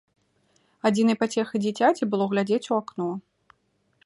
[0.89, 3.09] Адзінай пацехай дзіцяці было глядзець у акно.